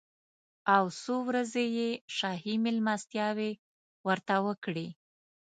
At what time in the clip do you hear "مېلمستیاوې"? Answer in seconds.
2.63-3.51